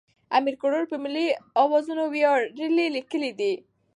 [0.37, 1.27] امیر کروړ په ملي
[1.61, 3.53] اوزانو ویاړنې لیکلې دي.